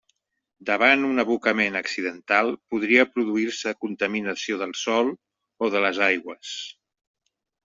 [0.67, 5.13] Davant un abocament accidental, podria produir-se contaminació del sòl
[5.67, 6.57] o de les aigües.